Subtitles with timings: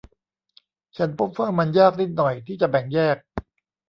[0.97, 3.17] ฉันพบว่ามันยากนิดหน่อยที่จะแบ่งแยก